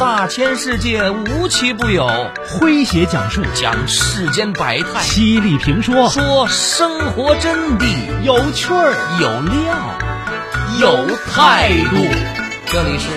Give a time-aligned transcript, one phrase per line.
[0.00, 2.08] 大千世界无奇不有，
[2.48, 3.42] 诙谐讲述。
[3.54, 6.08] 讲世间百态，犀利评说。
[6.08, 7.84] 说生活真谛，
[8.22, 8.94] 有趣儿。
[9.20, 9.76] 有料。
[10.80, 11.96] 有态度。
[12.72, 13.10] 这里是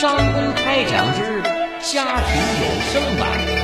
[0.00, 1.42] 张公开讲之
[1.92, 3.59] 家庭有声版。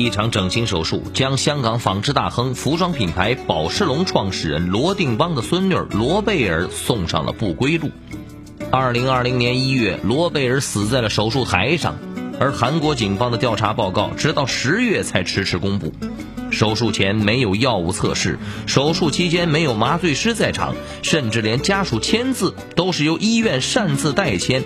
[0.00, 7.90] 一场整形手术将香港纺织大亨、服装品牌宝诗龙创始人罗定邦的孙女罗贝尔送上了不归路。
[8.70, 11.98] 二零二零年一月，罗贝尔死在了手术台上，
[12.38, 15.92] 而韩国警方的调查报告直到十月才迟迟公布。
[16.50, 24.64] 手术前没有药物测试，手术期间没有麻醉师在场，甚至连家属签字都是由医院擅自代签。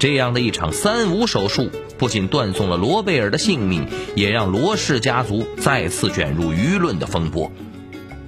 [0.00, 3.86] 这样的一场三无手术，不仅断送了罗贝尔的性命，
[4.16, 7.52] 也让罗氏家族再次卷入舆论的风波。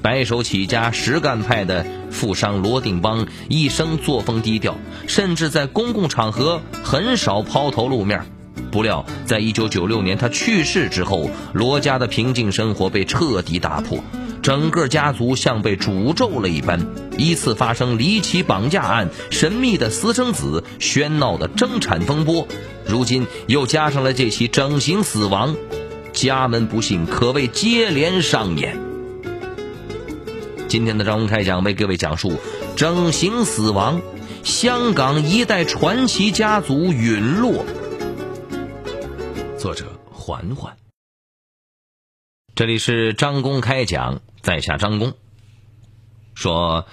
[0.03, 8.23] 白手起家、实干派的富商罗定邦一生作风低调，甚至在公共场合很少抛头露面。
[8.71, 14.05] 不料，在一九九六年他去世之后，罗家的平静生活被彻底打破。
[14.43, 16.81] 整个家族像被诅咒了一般，
[17.17, 22.49] 依次发生离奇绑架案、神秘的私生子、喧闹的争产风波，
[22.85, 25.57] 如今又加上了这起整形死亡，
[26.13, 28.77] 家门不幸可谓接连上演。
[30.67, 32.33] 今天的张公开讲为各位讲述
[32.75, 34.03] 整形死亡，
[34.43, 37.65] 香港一代传奇家族陨落。
[39.57, 40.75] 作者环环，
[42.55, 44.21] 这里是张公开讲。
[44.43, 45.15] 在下张工
[46.35, 46.87] 说：“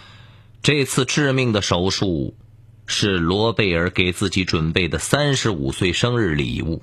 [0.63, 2.37] 这次致命的手术
[2.85, 6.81] 是罗贝尔给自己准备的三十五岁生日礼物。”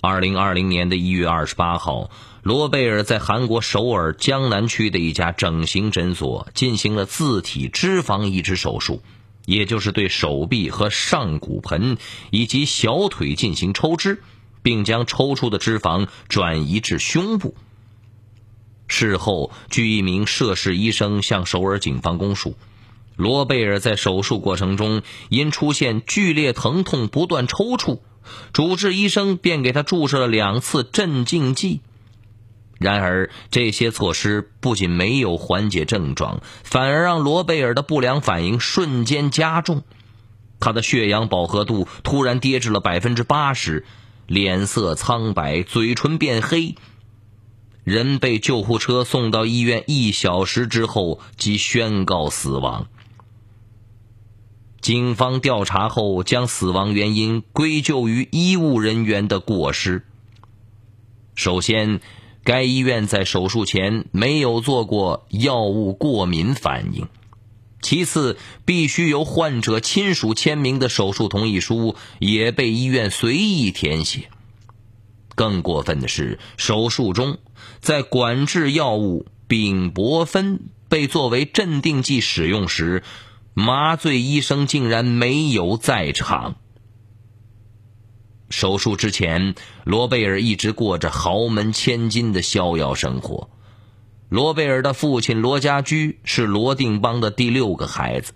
[0.00, 2.10] 二零二零年的一月二十八号，
[2.44, 9.02] 罗贝尔在韩国首尔江南区的一家整形诊所进行了自体脂肪移植手术，
[9.44, 11.98] 也就是对手臂和上骨盆
[12.30, 14.22] 以及小腿进行抽脂，
[14.62, 17.54] 并将抽出的脂肪转移至胸部。
[18.88, 22.56] 事后，据一名涉事医生向首尔警方供述，
[23.16, 28.00] 罗贝尔在手术过程中因出现剧烈疼痛不断抽搐，
[28.52, 31.80] 主治医生便给他注射了两次镇静剂。
[32.78, 39.82] 然而，这些措施不仅没有缓解症状，反而让罗贝尔的不良反应瞬间加重。
[40.58, 43.84] 他的血氧饱和度突然跌至了百分之八十，
[44.30, 46.76] 脸色苍白，嘴唇变黑。
[47.82, 52.86] 人被救护车送到医院一小时之后即宣告死亡。
[54.80, 60.04] 警方调查后将死亡原因归咎于医务人员的过失。
[61.34, 62.00] 首先，
[62.44, 67.06] 该医院在手术前没有做过药物过敏反应；
[67.82, 74.28] 其次，必须由患者亲属签名的手术同意书也被医院随意填写。
[75.34, 77.38] 更过分的是，手术中
[77.80, 83.02] 在管制药物丙泊酚被作为镇定剂使用时，
[83.54, 86.56] 麻醉医生竟然没有在场。
[88.50, 89.54] 手术之前，
[89.84, 93.48] 罗贝尔一直过着豪门千金的逍遥生活。
[94.30, 98.32] 罗贝尔的父亲罗家驹是罗定邦的第六个孩子，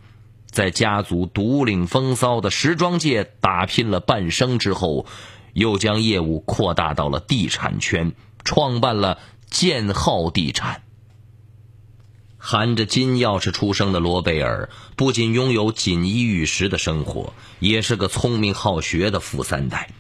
[0.51, 5.07] 在家族独领风骚的时装界打拼了半生之后。
[5.53, 8.13] 又将业务扩大到了地产圈，
[8.43, 10.83] 创办了建浩地产。
[12.39, 19.91] 含着金钥匙出生的罗贝尔，不仅拥有锦衣玉食的生活，也是个聪明好学的富三代。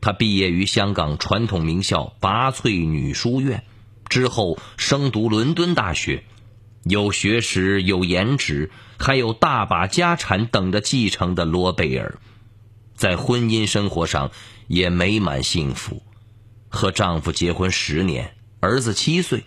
[0.00, 3.64] 他毕业于香港传统名校拔萃女书院，
[4.10, 6.24] 之后升读伦敦大学，
[6.82, 12.18] 有学识、有颜值，还有大把家产等着继承的罗贝尔，
[12.94, 14.30] 在婚姻生活上。
[14.72, 16.00] 也美满幸福，
[16.68, 19.42] 和丈夫结婚十年，儿子七岁。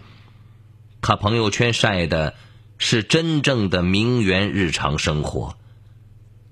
[1.02, 2.36] 她朋友圈晒的
[2.78, 5.56] 是真正的名媛日常生活：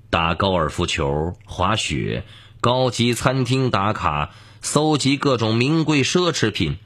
[0.10, 2.24] 打高尔夫球、滑雪、
[2.62, 6.78] 高级餐厅打卡、搜集各种名贵奢侈品。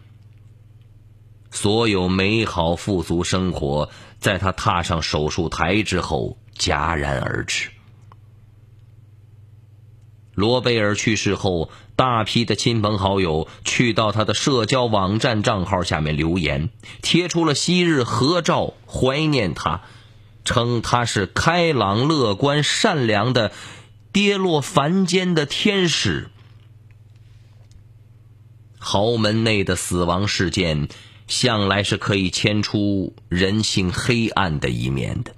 [1.55, 7.69] 所有美好富足生活，在他踏上手术台之后戛然而止。
[10.33, 16.69] 罗贝尔去世后，大批的亲朋好友去到他的社交网站账号下面留言，
[17.01, 19.83] 贴出了昔日合照，怀念他，
[20.43, 23.53] 称他是开朗、乐观、善良的，
[24.11, 26.29] 跌落凡间的天使。
[28.77, 30.89] 豪门内的死亡事件
[31.27, 35.33] 向来是可以牵出人性黑暗的一面的。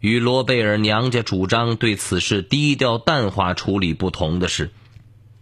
[0.00, 4.70] 与罗贝尔娘家主张对此事低调淡化处理不同的是，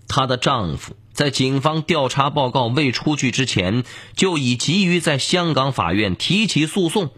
[0.09, 3.85] 她的丈夫在警方调查报告未出具之前，
[4.17, 7.11] 就已急于在香港法院提起诉讼，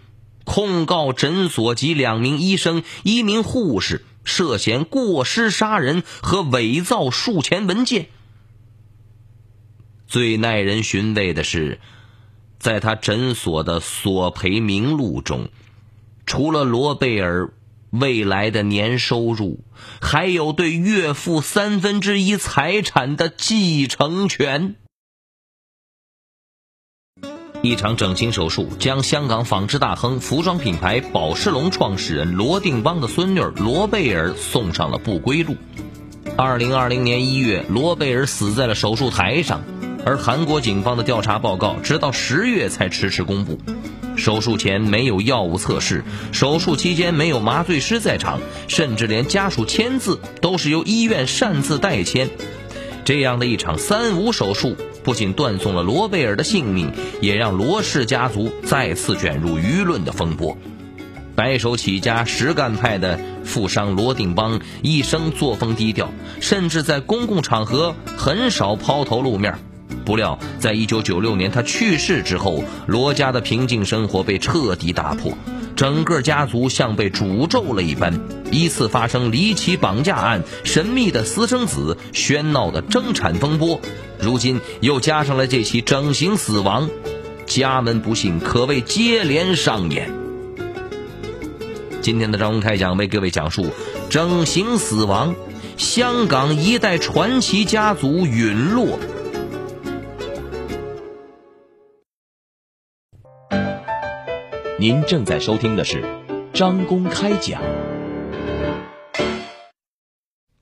[0.45, 8.09] 控告诊所及两名医生、一名护士涉嫌过失杀人和伪造术前文件。
[10.17, 11.79] 最耐人寻味的是，
[12.59, 15.51] 在他诊所的索赔名录中。
[16.25, 17.53] 除了罗贝尔
[17.91, 19.63] 未来的年收入，
[20.01, 24.77] 还有对岳父三分之一财产的继承权。
[27.61, 35.57] 一场整形手术将香港纺织大亨、服装品牌宝诗龙创始人罗定邦的孙女罗贝尔送上了不归路。
[36.39, 39.63] 二零二零年一月，罗贝尔死在了手术台上，
[40.07, 43.59] 而韩国警方的调查报告直到十月才迟迟公布。
[44.15, 48.39] 手术前没有药物测试，手术期间没有麻醉师在场，
[48.69, 52.31] 甚至连家属签字都是由医院擅自代签。
[53.05, 60.57] 这样的一场三无手术，不仅断送了罗贝尔的性命，也让罗氏家族再次卷入舆论的风波。
[61.35, 69.59] 白手起家、实干派的富商罗定邦一生作风低调，甚至在公共场合很少抛头露面。
[70.05, 75.37] 不料，在一九九六年他去世之后，罗家的平静生活被彻底打破，
[75.75, 78.21] 整个家族像被诅咒了一般，
[78.53, 83.81] 依次发生离奇绑架案、神秘的私生子、喧闹的争产风波，
[84.21, 86.89] 如今又加上了这起整形死亡，
[87.47, 90.13] 家门不幸可谓接连上演。
[92.01, 93.67] 今天的张公开讲为各位讲述
[94.09, 95.35] 整形死亡，
[95.77, 99.01] 香港一代传奇家族陨落。
[104.79, 106.05] 您正在收听的是
[106.53, 107.63] 张公开讲，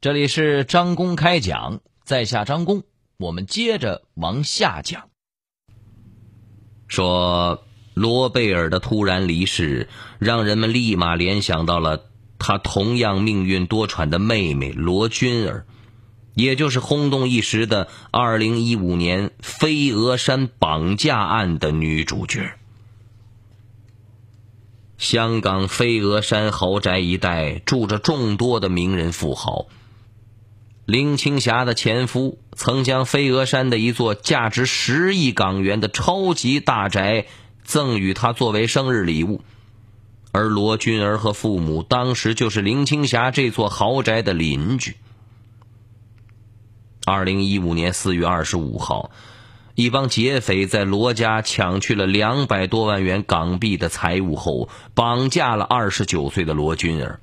[0.00, 2.84] 这里是张公开讲，在下张公，
[3.16, 5.08] 我们接着往下讲。
[6.86, 7.64] 说
[7.94, 9.88] 罗贝尔的突然离世，
[10.20, 12.04] 让人们立马联想到了
[12.38, 15.66] 他同样命运多舛的妹妹罗君儿，
[16.34, 22.54] 也就是轰动一时的二零一五年飞鹅山绑架案的女主角。
[25.04, 29.66] 香港飞鹅山豪宅一带住着众多的名人富豪。
[30.86, 37.26] 林青霞的前夫曾将飞鹅山的一座价值十亿港元的超级大宅
[37.64, 39.42] 赠与她作为生日礼物，
[40.32, 44.96] 而罗君儿和父母当时就是林青霞这座豪宅的邻居。
[47.04, 49.10] 二零一五年四月二十五号。
[49.74, 57.18] 一帮劫匪在罗家抢去了两百多万元港币的财物后，绑架了二十九岁的罗君儿，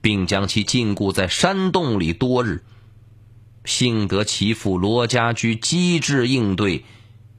[0.00, 2.62] 并将其禁锢在山洞里多日。
[3.64, 6.84] 幸得其父罗家驹机智应对，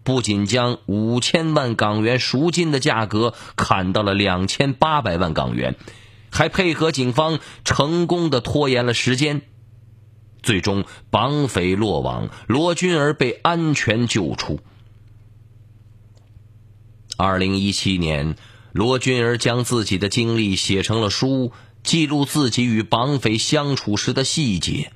[0.03, 5.75] 不仅将五千万港元赎金的价格砍到了两千八百万港元，
[6.29, 9.41] 还配合警方成功的拖延了时间。
[10.43, 14.59] 最终，绑匪落网，罗君儿被安全救出。
[17.17, 18.35] 二零一七年，
[18.71, 21.51] 罗君儿将自己的经历写成了书，
[21.83, 24.91] 记录自己与绑匪相处时的细节。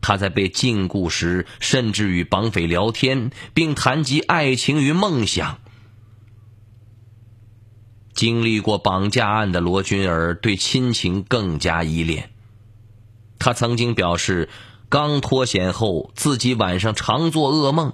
[0.00, 5.60] 他在被禁锢时，甚至与绑匪聊天，并谈及爱情与梦想。
[8.12, 12.33] 经历过绑架案的罗君儿，对亲情更加依恋。
[13.44, 14.48] 他曾经表示，
[14.88, 17.92] 刚脱险后，自己晚上常做噩梦，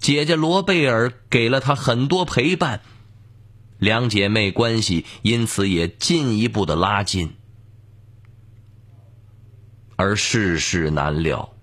[0.00, 2.82] 姐姐罗贝尔给了他很多陪伴，
[3.78, 7.32] 两姐妹关系因此也进一步的拉近。
[9.96, 11.54] 而世事难料，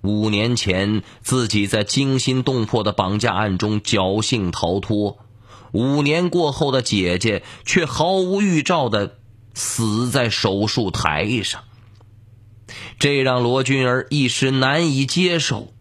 [0.00, 5.18] 五年前自己在惊心动魄的绑架案中侥幸逃脱，
[5.72, 9.18] 五年过后的姐姐却毫无预兆的
[9.52, 11.64] 死在手术台上。
[13.02, 15.72] 这让罗君儿一时难以接受。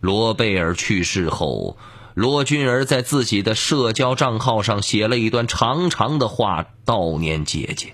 [0.00, 1.76] 罗贝尔去世后，
[2.14, 7.92] 罗君儿在自己的社交账号上写了一段长长的话悼念姐姐，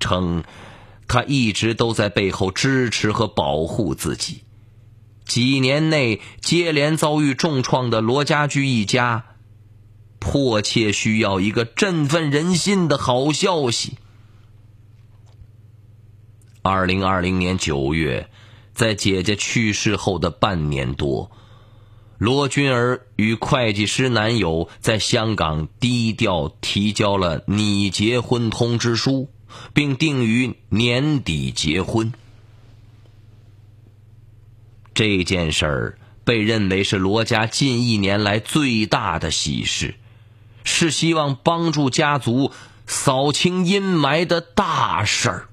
[0.00, 0.44] 称
[1.08, 4.44] 他一直都在背后支持和保护自己。
[5.26, 9.26] 几年内接连遭遇重创的罗家驹一家，
[10.18, 13.98] 迫切需要一个振奋人心的好消息。
[16.66, 18.30] 二零二零年九月，
[18.72, 21.30] 在姐姐去世后的半年多，
[22.16, 29.28] 罗君儿与会计师男友在香港低调提交了拟结婚通知书，
[29.74, 32.14] 并定于年底结婚。
[34.94, 39.96] 这件事儿被认为是罗家近一年来最大的喜事，
[40.64, 42.52] 是希望帮助家族
[42.86, 45.48] 扫清阴霾的大事儿。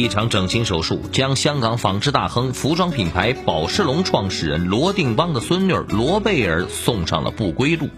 [0.00, 7.88] 一场整形手术将香港纺织大亨、服装品牌宝诗龙创始人罗定邦的孙女罗贝尔送上了不归路。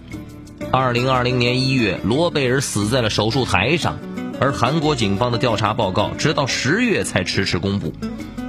[0.73, 3.99] 二零二零年一月，罗贝尔死在了手术台上，
[4.41, 7.93] 而韩国警方的调查报告直到十月才迟迟公布。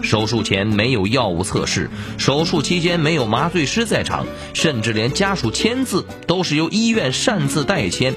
[0.02, 8.14] 手术前没有药物测试，手术期间没有麻醉师在场，甚至连家属签字都是由医院擅自代签。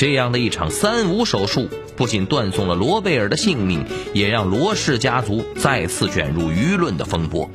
[0.00, 1.68] 这样的一场三无手术。
[1.94, 7.50] 不仅断送了罗贝尔的性命，也让罗氏家族再次卷入舆论的风波。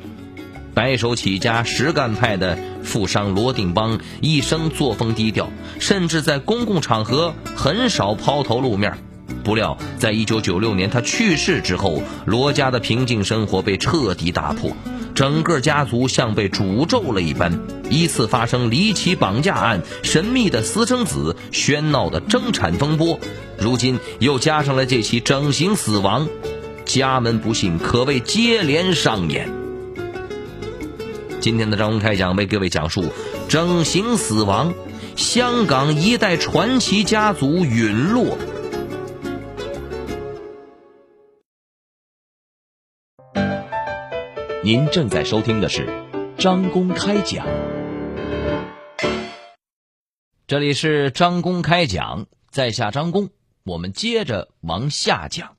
[0.72, 5.50] 白手起家、实干派的富商罗定邦一生作风低调，
[5.80, 8.96] 甚至在公共场合很少抛头露面。
[9.42, 14.70] 不料，在一九九六年他去世之后，罗家的平静生活被彻底打破。
[15.16, 17.58] 整个家族像被诅咒了一般，
[17.88, 23.18] 依次发生离奇绑架案、神秘的私生子、喧闹的争产风波，
[23.58, 26.28] 如今又加上了这起整形死亡，
[26.84, 29.50] 家门不幸可谓接连上演。
[31.40, 33.06] 今天的张文开讲为各位讲述
[33.48, 34.74] 整形死亡，
[35.16, 38.36] 香港一代传奇家族陨落。
[44.66, 45.86] 您正在收听的是
[46.36, 47.46] 张公开讲，
[50.48, 53.30] 这里是张公开讲，在下张公，
[53.62, 55.54] 我们接着往下讲。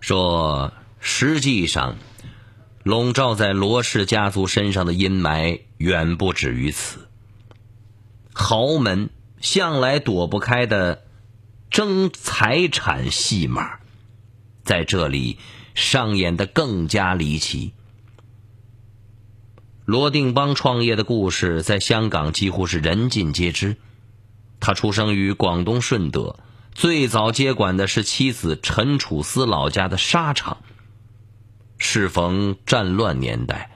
[0.00, 1.96] 说，实际上，
[2.82, 7.08] 笼罩在罗氏家族身上的阴霾远不止于此。
[8.34, 9.08] 豪门
[9.40, 11.06] 向来躲不开的
[11.70, 13.78] 争财产戏码，
[14.62, 15.38] 在这里。
[15.76, 17.72] 上演的更加离奇。
[19.84, 23.76] 罗定邦创业的故事在香港几乎是人尽皆知。
[24.58, 26.40] 他出生于广东顺德，
[26.74, 30.62] 最早接管的是妻子陈楚思老家的纱厂。
[31.78, 33.70] 适逢战乱年代，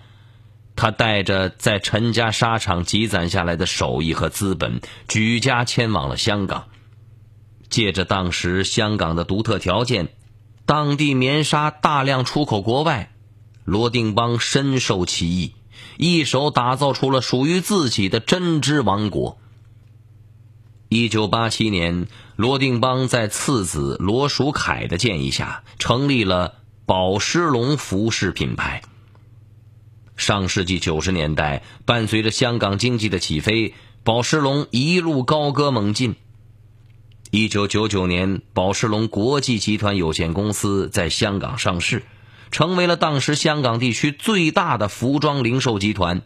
[0.74, 6.64] 他带着在陈家纱厂积攒下来的手艺和资本，举家迁往了香港。
[7.68, 10.08] 借着当时香港的独特条件。
[10.70, 13.10] 当地棉纱大量出口国外，
[13.64, 15.54] 罗定邦深受其益，
[15.96, 19.36] 一手打造出了属于自己的针织王国。
[20.88, 26.54] 一九八七年，罗定邦在次子罗淑凯的建议下，成立了
[26.86, 28.82] 宝诗龙服饰品牌。
[30.14, 33.74] 上世纪九十年代，伴随着香港经济的起飞，
[34.04, 36.14] 宝诗龙一路高歌猛进。
[37.32, 42.02] 一九九九年，宝诗龙国际集团有限公司在香港上市，
[42.50, 46.22] 成为了当时香港地区最大的服装零售集团。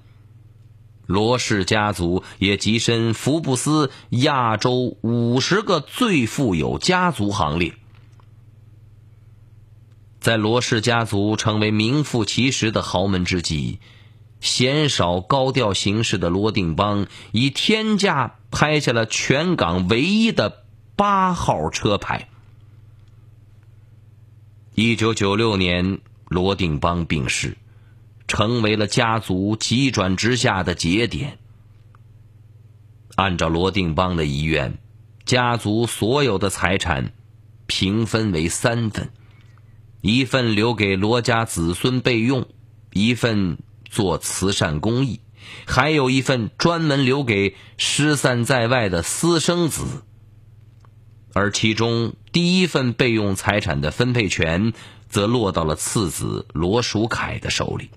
[1.05, 7.75] 罗氏家族也跻身福布斯亚洲五十个最富有家族行列。
[10.21, 13.79] 在罗氏家族成为名副其实的豪门之际，
[14.41, 20.64] 鲜少高调行事的罗定邦以天价拍下了全港唯一的。
[20.97, 22.29] 八号车牌。
[24.77, 27.57] 一九九六年，罗定邦病逝，
[28.29, 31.39] 成为了家族急转直下的节点。
[33.17, 34.79] 按照罗定邦的遗愿，
[35.25, 37.13] 家族所有的财产
[37.67, 39.11] 平分为三份：
[40.01, 42.47] 一份留给罗家子孙备用，
[42.93, 45.21] 一份做慈善公益，
[45.67, 50.05] 还有一份专门留给失散在外的私生子。
[51.35, 54.73] 而其中第一份备用财产的分配权，
[55.09, 57.91] 则落到了次子罗淑凯的手里。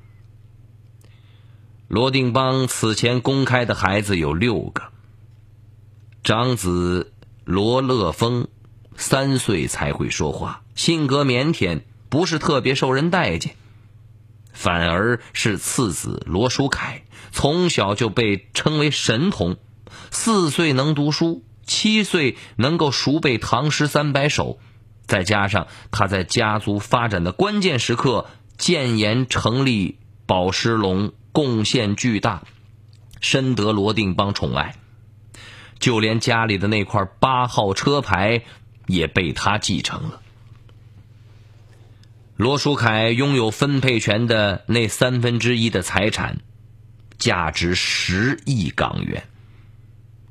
[1.88, 4.84] 罗定邦此前公开的孩子有六个。
[6.24, 7.14] 长子
[7.46, 8.48] 罗乐峰
[8.98, 13.56] 三岁才会说话，性格腼腆，不是特别受人待见。
[14.52, 19.58] 反而是次子罗淑凯，从小就被称为神童，
[20.10, 21.44] 四岁能读书。
[21.68, 24.58] 七岁能够熟背唐诗三百首，
[25.06, 28.26] 再加上他在家族发展的关键时刻
[28.58, 32.44] 建言成立宝诗龙，贡献巨大，
[33.22, 34.76] 深得罗定邦宠爱。
[35.80, 38.42] 就连家里的那块八号车牌
[38.88, 40.22] 也被他继承了。
[42.36, 46.40] 罗书凯拥有分配权的那三分之一的财产，
[47.20, 49.28] 价值十亿港元，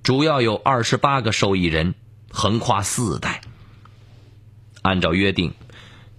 [0.06, 1.96] 主要有二十八个受益人，
[2.30, 3.40] 横跨四代。
[4.82, 5.54] 按照约定，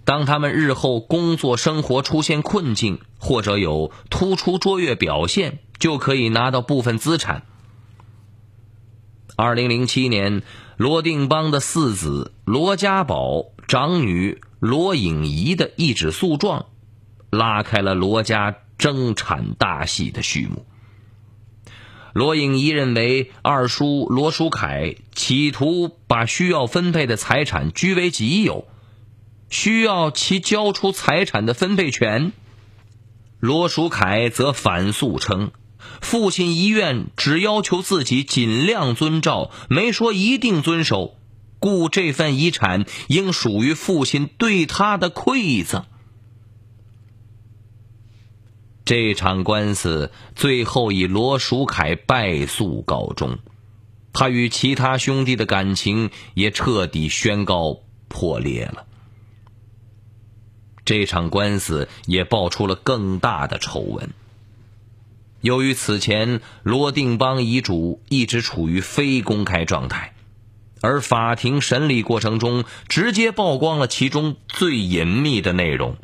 [0.04, 7.44] 当他们日后工作生活出现困境，或者有突出卓越表现，就可以拿到部分资产。
[9.36, 10.42] 二零零七年，
[10.76, 16.66] 罗定邦的四子罗家宝、长女罗颖仪的一纸诉状，
[17.30, 20.66] 拉开了罗家争产大戏的序幕。
[22.12, 28.66] 罗颖仪认为二叔罗书凯企图把需要分配的财产据为己有，
[29.50, 32.32] 需要其交出财产的分配权。
[33.40, 35.52] 罗书凯则反诉称。
[36.00, 41.16] 父亲遗愿只要求自己尽量遵照，没说一定遵守，
[41.60, 45.84] 故这份遗产应属于父亲对他的馈赠。
[48.88, 53.38] 这场官司最后以罗淑凯败诉告终，
[54.14, 58.86] 他与其他兄弟的感情也彻底宣告破裂了。
[60.86, 64.08] 这场官司也爆出了更大的丑闻。
[65.42, 70.14] 由于此前罗定邦遗嘱一直处于非公开状态，
[70.80, 75.98] 而法庭审理过程中直接曝光了其中最隐秘的内容。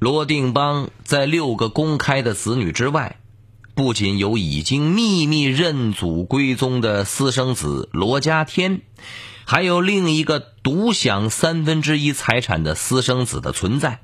[0.00, 3.20] 罗定邦在六个公开的子女之外，
[3.76, 8.80] 不仅有已经秘密认祖归宗的私生子罗家天，
[9.44, 14.00] 还有另一个独享三分之一财产的私生子的存在，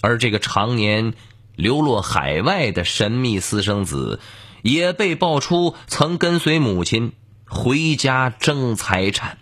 [0.00, 1.14] 而这个常年。
[1.56, 4.18] 流落海外的神秘私生子，
[4.62, 7.12] 也被爆出曾跟随母亲
[7.46, 9.38] 回家争财产。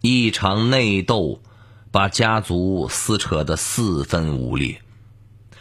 [0.00, 1.40] 一场内斗
[1.94, 4.82] 把家族撕扯得四分五裂。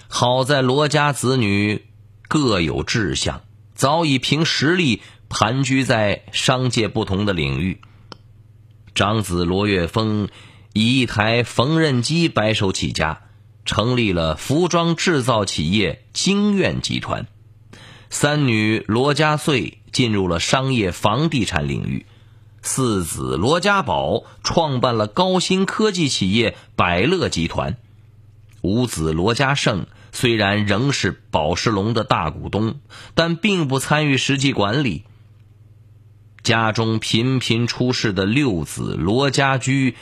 [0.08, 1.86] 好在罗家子女
[2.28, 3.44] 各有志向，
[3.76, 7.82] 早已凭实力盘踞在商界不同的领域。
[8.96, 10.28] 长子罗岳峰
[10.74, 13.22] 以一台缝纫机白手起家。
[13.66, 17.28] 成立了服装制造企业京苑集团，
[18.10, 22.06] 三女罗家穗进入了商业房地产领域，
[22.66, 27.76] 四子罗家宝创办了高新科技企业百乐集团，
[28.62, 32.80] 五子罗家胜虽然仍是宝石龙的大股东，
[33.16, 35.04] 但并不参与实际管理。
[36.42, 39.96] 家中频频出事的六子罗家驹，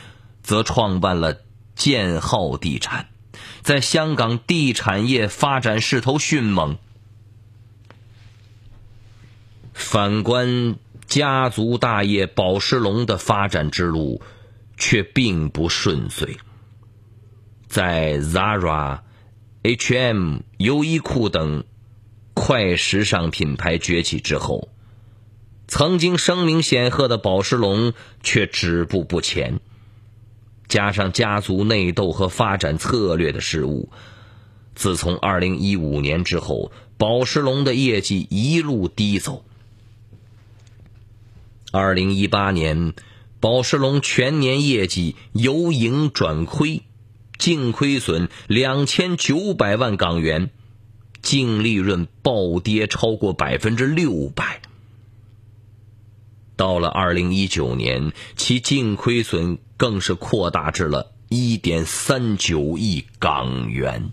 [0.43, 1.37] 则创办了
[1.75, 3.07] 建浩地产。
[3.63, 6.77] 在香港地产业发展势头迅猛，
[9.73, 10.75] 反观
[11.11, 14.21] 家族大业宝石龙的发展之路
[14.77, 16.37] 却并不顺遂。
[17.67, 19.01] 在 Zara、
[19.61, 21.65] H&M、优衣库等
[22.33, 24.69] 快时尚品牌崛起之后，
[25.67, 27.91] 曾经声名显赫的宝石龙
[28.23, 29.59] 却止步不前。
[30.69, 33.89] 加上家族内斗和发展策略的失误，
[34.75, 39.43] 自从二零一五年之后，宝石龙的业绩一路低走。
[41.71, 42.93] 二零一八年，
[43.39, 46.83] 宝石龙全年业绩由盈转亏，
[47.37, 50.49] 净亏损两千九百万港元，
[51.21, 54.61] 净利润暴跌超过百分之六百。
[56.57, 64.11] 到了二零一九年，其净亏损更是扩大至了一点三九亿港元。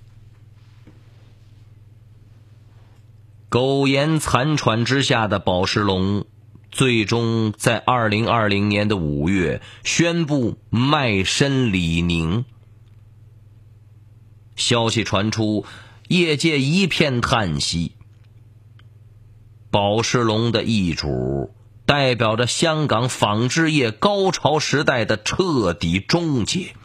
[3.48, 6.24] 苟延残喘之下的宝石龙，
[6.78, 12.44] 最终在二零二零年的五月宣布卖身李宁。
[14.54, 15.66] 消息传出，
[16.06, 17.96] 业界一片叹息。
[19.72, 21.52] 宝石龙的易主。
[21.84, 26.76] 代表着香港纺织业高潮时代的彻底终结。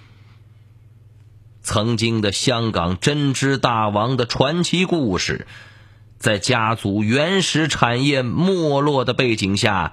[1.61, 5.45] 曾经的香港针织大王的传奇故事，
[6.23, 9.91] 在家族原始产业没落的背景下，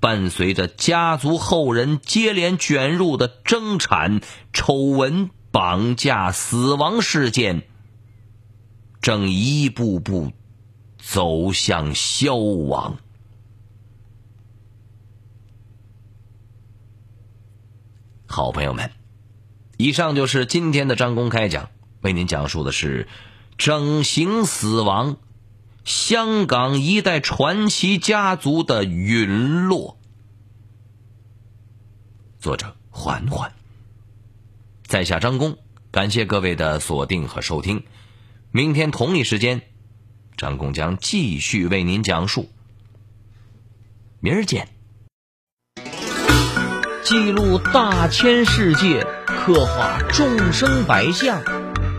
[0.00, 4.20] 伴随着家族后人接连卷入的争产、
[4.52, 7.62] 丑闻、绑架、死亡事件，
[9.00, 10.32] 正一步步
[10.98, 12.98] 走向消亡。
[18.26, 18.90] 好朋友们，
[19.78, 21.70] 以上就是今天的张公开讲，
[22.02, 23.08] 为您讲述的是
[23.56, 25.16] 整形死亡，
[25.86, 30.00] 香港一代传奇家族的陨落。
[32.40, 33.52] 作者：缓缓，
[34.84, 35.58] 在下张工，
[35.92, 37.84] 感谢各位的锁定和收听。
[38.50, 39.62] 明天同一时间，
[40.36, 42.50] 张工将继续为您讲述。
[44.18, 44.68] 明儿见。
[47.04, 51.40] 记录大千世界，刻画众生百相，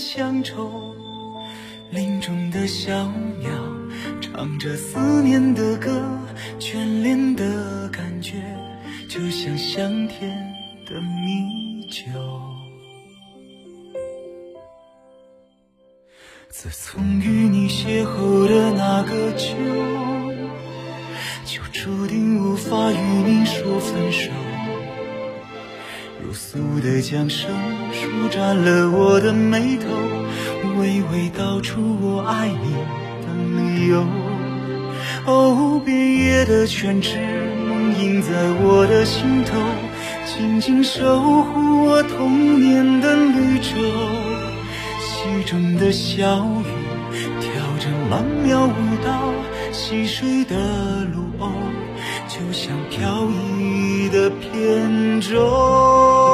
[0.00, 0.96] 乡愁。
[1.90, 2.90] 林中的小
[3.40, 3.50] 鸟
[4.20, 5.90] 唱着思念的歌，
[6.58, 8.42] 眷恋的感觉
[9.08, 10.30] 就像香甜
[10.86, 12.04] 的米酒。
[16.48, 19.56] 自从与你邂逅的那个秋，
[21.44, 24.30] 就注定无法与你说分手。
[26.22, 27.50] 如素的江声
[28.00, 29.90] 舒展了我的眉头，
[30.78, 32.72] 娓娓道出我爱你
[33.20, 33.28] 的
[33.60, 34.06] 理由。
[35.26, 37.18] 哦，遍野的泉池
[37.68, 38.30] 梦萦在
[38.62, 39.58] 我的心头，
[40.24, 43.76] 静静守护我童年的绿洲。
[44.98, 49.34] 溪中的小鱼跳着曼妙舞蹈，
[49.72, 50.56] 溪水的
[51.04, 51.50] 芦鸥
[52.26, 56.29] 就像飘逸的扁舟。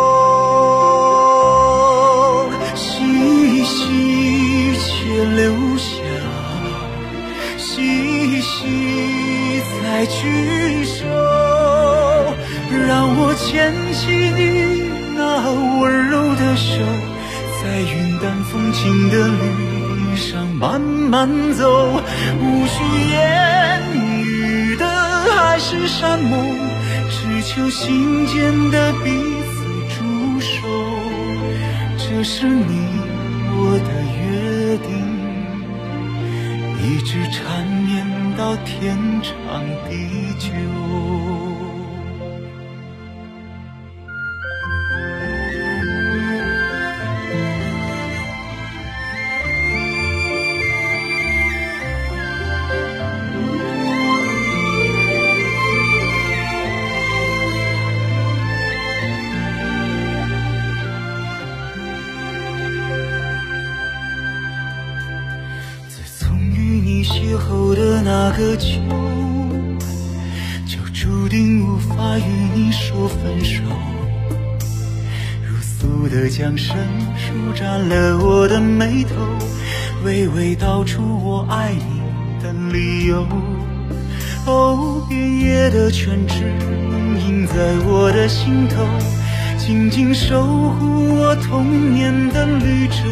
[10.26, 11.06] 再聚首，
[12.86, 14.82] 让我牵起你
[15.16, 16.82] 那温柔的手。
[17.62, 22.02] 在云淡风轻的绿上慢慢走，
[22.40, 26.56] 无需言语的海誓山盟，
[27.10, 30.66] 只求心间的彼此驻守。
[31.98, 32.88] 这是你
[33.58, 34.88] 我的约定，
[36.82, 38.06] 一直缠绵
[38.37, 41.45] 到天长地久。
[81.26, 82.00] 我爱你
[82.40, 83.26] 的理由。
[84.46, 86.44] 哦，遍野的泉池
[87.26, 88.86] 映在我的心头，
[89.58, 93.02] 静静守护我童年的绿洲。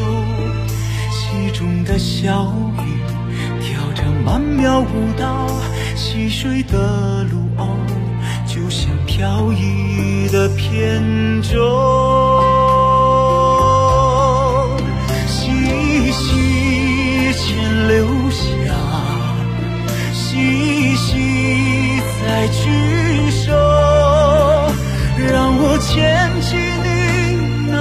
[1.10, 2.94] 溪中的小鱼。
[4.24, 4.86] 曼妙舞
[5.18, 5.46] 蹈，
[5.94, 7.68] 溪水的芦鸥
[8.46, 11.02] 就像飘逸的扁
[11.42, 12.43] 舟。
[17.34, 18.44] 细牵留下，
[20.12, 23.52] 细细再聚首，
[25.18, 27.74] 让我牵起你那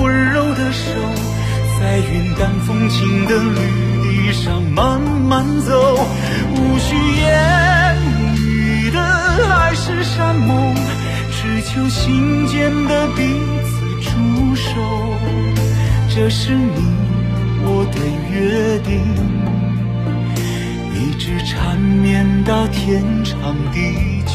[0.00, 0.84] 温柔的手，
[1.80, 3.60] 在云淡风轻的绿
[4.02, 5.00] 地上慢。
[5.32, 6.06] 慢走，
[6.54, 7.96] 无需言
[8.36, 10.74] 语的海誓山盟，
[11.30, 13.22] 只求心间的彼
[13.64, 13.70] 此
[14.02, 14.70] 驻守。
[16.14, 16.82] 这是你
[17.64, 17.96] 我的
[18.30, 18.90] 约定，
[20.94, 24.32] 一直缠绵到天长地久。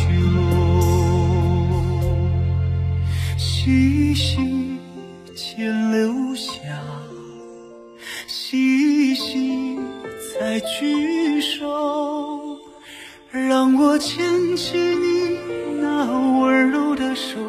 [3.38, 4.38] 细细
[5.36, 6.54] 牵留下，
[8.28, 9.78] 细细。
[10.40, 11.66] 再聚首，
[13.32, 15.36] 让我牵起你
[15.82, 16.06] 那
[16.40, 17.40] 温柔的手，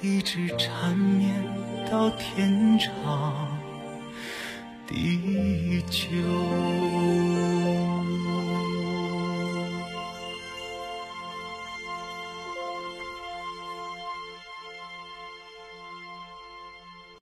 [0.00, 1.30] 一直缠绵
[1.90, 3.47] 到天长
[4.88, 7.37] 地久。